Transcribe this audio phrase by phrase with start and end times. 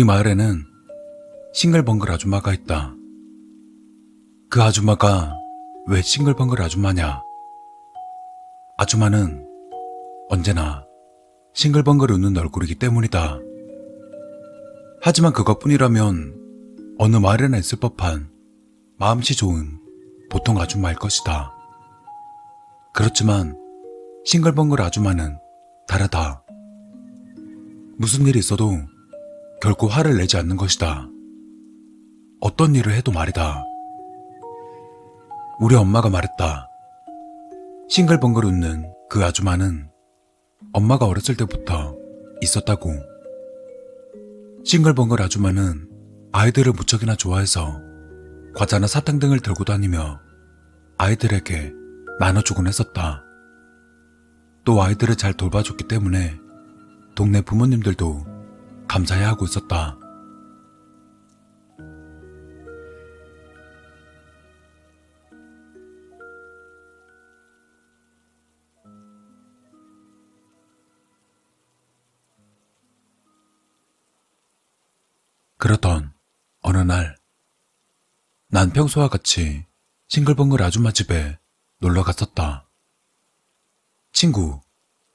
[0.00, 0.64] 우리 마을에는
[1.52, 2.94] 싱글벙글 아줌마가 있다.
[4.48, 5.36] 그 아줌마가
[5.88, 7.20] 왜 싱글벙글 아줌마냐?
[8.78, 9.46] 아줌마는
[10.30, 10.86] 언제나
[11.52, 13.40] 싱글벙글 웃는 얼굴이기 때문이다.
[15.02, 18.30] 하지만 그것뿐이라면 어느 마을에나 있을 법한
[18.96, 19.80] 마음씨 좋은
[20.30, 21.52] 보통 아줌마일 것이다.
[22.94, 23.54] 그렇지만
[24.24, 25.36] 싱글벙글 아줌마는
[25.86, 26.42] 다르다.
[27.98, 28.78] 무슨 일이 있어도
[29.60, 31.08] 결코 화를 내지 않는 것이다.
[32.40, 33.62] 어떤 일을 해도 말이다.
[35.60, 36.66] 우리 엄마가 말했다.
[37.90, 39.90] 싱글벙글 웃는 그 아줌마는
[40.72, 41.94] 엄마가 어렸을 때부터
[42.40, 42.90] 있었다고.
[44.64, 45.90] 싱글벙글 아줌마는
[46.32, 47.82] 아이들을 무척이나 좋아해서
[48.54, 50.20] 과자나 사탕 등을 들고 다니며
[50.96, 51.74] 아이들에게
[52.18, 53.22] 나눠주곤 했었다.
[54.64, 56.38] 또 아이들을 잘 돌봐줬기 때문에
[57.14, 58.39] 동네 부모님들도
[58.90, 59.96] 감사해하고 있었다.
[75.56, 76.12] 그러던
[76.62, 77.16] 어느 날,
[78.48, 79.66] 난 평소와 같이
[80.08, 81.38] 싱글벙글 아줌마 집에
[81.78, 82.68] 놀러 갔었다.
[84.10, 84.60] 친구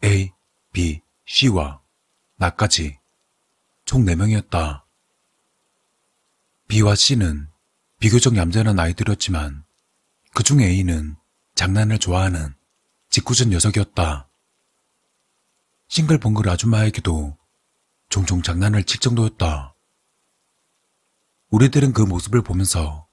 [0.01, 0.31] A,
[0.71, 1.81] B, C와
[2.37, 2.99] 나까지
[3.85, 4.83] 총 4명이었다.
[6.67, 7.49] B와 C는
[7.99, 9.63] 비교적 얌전한 아이들이었지만
[10.33, 11.15] 그중 A는
[11.53, 12.55] 장난을 좋아하는
[13.09, 14.27] 짓궂은 녀석이었다.
[15.87, 17.37] 싱글벙글 아줌마에게도
[18.09, 19.75] 종종 장난을 칠 정도였다.
[21.49, 23.07] 우리들은 그 모습을 보면서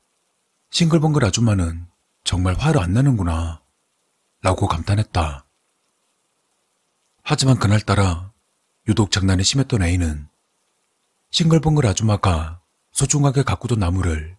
[0.70, 1.86] 싱글벙글 아줌마는
[2.24, 3.62] 정말 화를 안 내는구나
[4.40, 5.46] 라고 감탄했다.
[7.22, 8.32] 하지만 그날따라
[8.88, 10.31] 유독 장난이 심했던 A는
[11.32, 12.60] 싱글벙글 아줌마가
[12.90, 14.36] 소중하게 가꾸던 나무를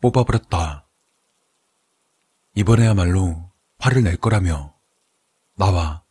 [0.00, 0.88] 뽑아버렸다.
[2.56, 3.48] 이번에야말로
[3.78, 4.74] 화를 낼 거라며
[5.54, 6.02] 나와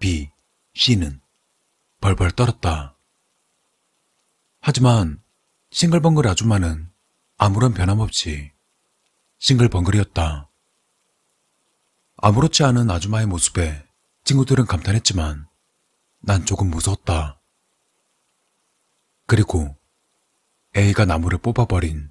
[0.00, 0.32] B,
[0.74, 1.20] C는
[2.00, 2.96] 벌벌 떨었다.
[4.60, 5.22] 하지만
[5.70, 6.90] 싱글벙글 아줌마는
[7.36, 8.50] 아무런 변함없이
[9.38, 10.50] 싱글벙글이었다.
[12.16, 13.86] 아무렇지 않은 아줌마의 모습에
[14.24, 15.46] 친구들은 감탄했지만
[16.18, 17.37] 난 조금 무서웠다.
[19.28, 19.76] 그리고
[20.74, 22.10] A가 나무를 뽑아버린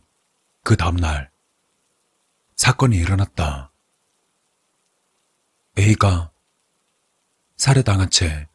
[0.64, 1.32] 그 다음날
[2.56, 3.72] 사건이 일어났다.
[5.80, 6.32] A가
[7.56, 8.48] 살해당한 채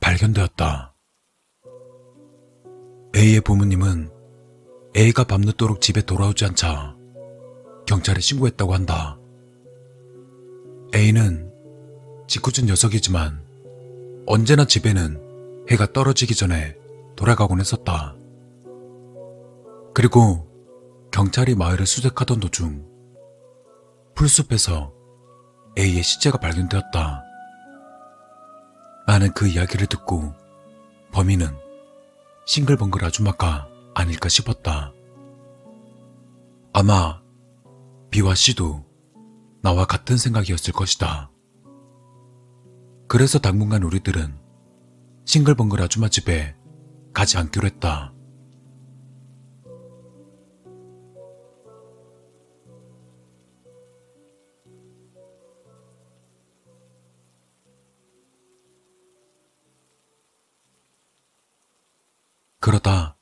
[0.00, 0.94] 발견되었다.
[3.16, 4.10] A의 부모님은
[4.94, 6.94] A가 밤늦도록 집에 돌아오지 않자
[7.86, 9.18] 경찰에 신고했다고 한다.
[10.94, 11.50] A는
[12.28, 13.42] 짓궂은 녀석이지만
[14.26, 16.81] 언제나 집에는 해가 떨어지기 전에
[17.16, 18.16] 돌아가곤 했었다.
[19.94, 20.48] 그리고
[21.12, 22.86] 경찰이 마을을 수색하던 도중
[24.14, 24.92] 풀숲에서
[25.78, 27.22] A의 시체가 발견되었다.
[29.06, 30.32] 나는 그 이야기를 듣고
[31.12, 31.48] 범인은
[32.46, 34.92] 싱글벙글 아줌마가 아닐까 싶었다.
[36.72, 37.20] 아마
[38.10, 38.84] B와 C도
[39.62, 41.30] 나와 같은 생각이었을 것이다.
[43.08, 44.38] 그래서 당분간 우리들은
[45.26, 46.56] 싱글벙글 아줌마 집에
[47.12, 48.12] 가지 않기로 했다.
[62.60, 63.16] 그러다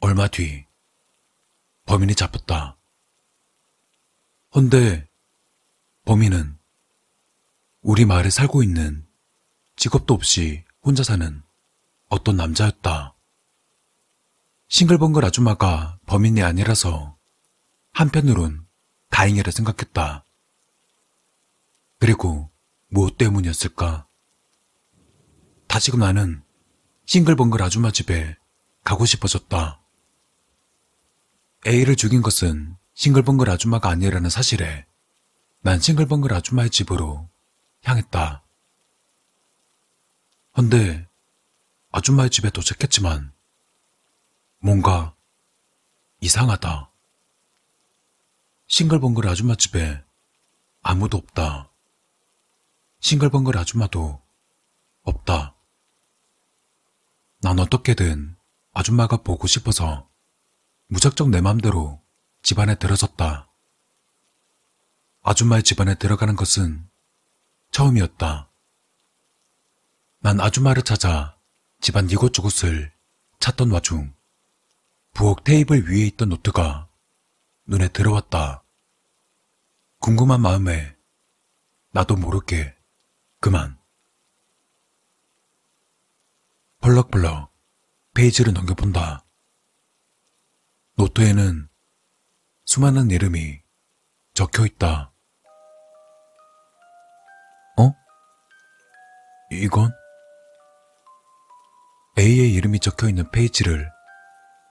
[0.00, 0.64] 얼마 뒤
[1.84, 2.76] 범인이 잡혔다.
[4.54, 5.08] 헌데
[6.04, 6.56] 범인은
[7.82, 9.06] 우리 마을에 살고 있는
[9.74, 11.42] 직업도 없이 혼자 사는
[12.08, 13.14] 어떤 남자였다.
[14.68, 17.16] 싱글벙글 아줌마가 범인이 아니라서
[17.92, 18.66] 한편으론
[19.10, 20.24] 다행이라 생각했다.
[21.98, 22.50] 그리고
[22.88, 24.06] 무엇 때문이었을까?
[25.66, 26.42] 다시금 나는
[27.06, 28.36] 싱글벙글 아줌마 집에
[28.84, 29.80] 가고 싶어졌다.
[31.66, 34.86] A를 죽인 것은 싱글벙글 아줌마가 아니라는 사실에
[35.60, 37.28] 난 싱글벙글 아줌마의 집으로
[37.82, 38.44] 향했다.
[40.56, 41.08] 헌데
[41.96, 43.32] 아줌마의 집에 도착했지만
[44.58, 45.16] 뭔가
[46.20, 46.90] 이상하다.
[48.66, 50.04] 싱글벙글 아줌마 집에
[50.82, 51.70] 아무도 없다.
[53.00, 54.20] 싱글벙글 아줌마도
[55.04, 55.56] 없다.
[57.40, 58.36] 난 어떻게든
[58.74, 60.06] 아줌마가 보고 싶어서
[60.88, 62.02] 무작정 내 맘대로
[62.42, 63.50] 집안에 들어섰다.
[65.22, 66.90] 아줌마의 집안에 들어가는 것은
[67.70, 68.50] 처음이었다.
[70.20, 71.35] 난 아줌마를 찾아
[71.80, 72.92] 집안 이곳저곳을
[73.38, 74.14] 찾던 와중
[75.12, 76.88] 부엌 테이블 위에 있던 노트가
[77.66, 78.62] 눈에 들어왔다.
[79.98, 80.96] 궁금한 마음에
[81.90, 82.76] 나도 모르게
[83.40, 83.78] 그만.
[86.80, 87.52] 벌럭벌럭
[88.14, 89.24] 페이지를 넘겨본다.
[90.96, 91.68] 노트에는
[92.64, 93.60] 수많은 이름이
[94.34, 95.12] 적혀 있다.
[97.78, 97.92] 어?
[99.50, 99.92] 이건?
[102.26, 103.88] A의 이름이 적혀 있는 페이지를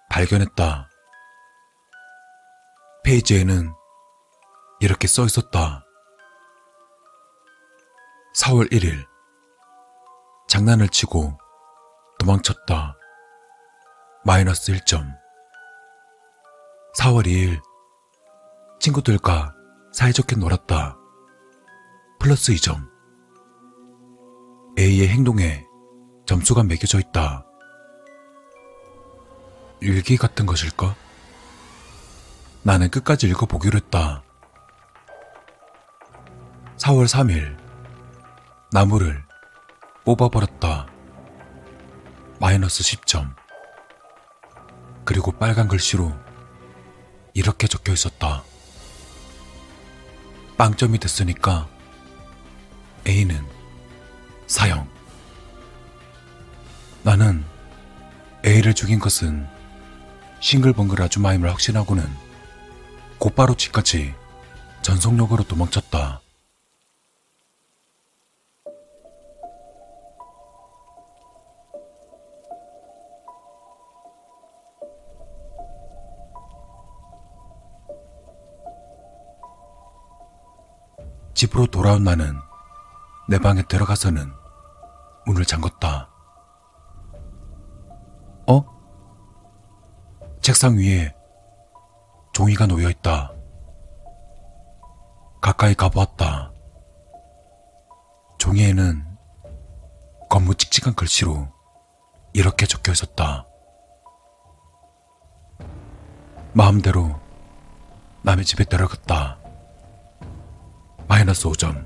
[0.09, 0.89] 발견했다.
[3.05, 3.73] 페이지에는
[4.81, 5.85] 이렇게 써 있었다.
[8.41, 9.05] 4월 1일.
[10.49, 11.37] 장난을 치고
[12.19, 12.97] 도망쳤다.
[14.25, 15.17] 마이너스 1점.
[16.99, 17.61] 4월 2일.
[18.81, 19.55] 친구들과
[19.93, 20.97] 사이좋게 놀았다.
[22.19, 22.85] 플러스 2점.
[24.77, 25.65] A의 행동에
[26.25, 27.44] 점수가 매겨져 있다.
[29.85, 30.95] 일기 같은 것일까?
[32.63, 34.23] 나는 끝까지 읽어보기로 했다.
[36.77, 37.55] 4월 3일.
[38.71, 39.23] 나무를
[40.03, 40.87] 뽑아버렸다.
[42.39, 43.35] 마이너스 10점.
[45.03, 46.11] 그리고 빨간 글씨로
[47.35, 48.43] 이렇게 적혀 있었다.
[50.57, 51.67] 빵점이 됐으니까
[53.07, 53.45] A는
[54.47, 54.89] 사형.
[57.03, 57.45] 나는
[58.43, 59.53] A를 죽인 것은
[60.39, 62.03] 싱글벙글 아주마임을 확신하고는
[63.17, 64.13] 곧바로 집까지
[64.81, 66.21] 전속력으로 도망쳤다.
[81.33, 82.39] 집으로 돌아온 나는
[83.27, 84.31] 내 방에 들어가서는
[85.25, 86.07] 문을 잠궜다.
[88.47, 88.74] 어?
[90.55, 91.13] 책상 위에
[92.31, 93.33] 종이가 놓여 있다.
[95.41, 96.53] 가까이 가보았다.
[98.37, 99.05] 종이에는
[100.29, 101.49] 검무 칙칙한 글씨로
[102.31, 103.45] 이렇게 적혀 있었다.
[106.53, 107.19] 마음대로
[108.23, 109.37] 남의 집에 들어갔다.
[111.09, 111.85] 마이너스 5점.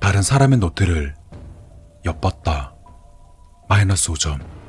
[0.00, 1.14] 다른 사람의 노트를
[2.06, 2.74] 엿봤다.
[3.68, 4.63] 마이너스 5점.